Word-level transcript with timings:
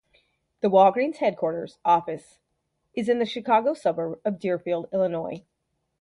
The 0.61 0.67
Walgreens 0.67 1.17
headquarters 1.17 1.77
office 1.85 2.39
is 2.95 3.07
in 3.07 3.19
the 3.19 3.23
Chicago 3.27 3.75
suburb 3.75 4.19
of 4.25 4.39
Deerfield, 4.39 4.89
Illinois. 4.91 5.43